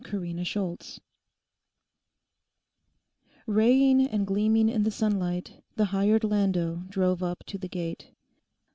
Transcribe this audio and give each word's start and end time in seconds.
CHAPTER 0.03 0.21
FIFTEEN 0.33 0.77
Raying 3.45 4.01
and 4.07 4.25
gleaming 4.25 4.67
in 4.67 4.81
the 4.81 4.89
sunlight 4.89 5.61
the 5.75 5.85
hired 5.93 6.23
landau 6.23 6.81
drove 6.89 7.21
up 7.21 7.43
to 7.45 7.59
the 7.59 7.69
gate. 7.69 8.09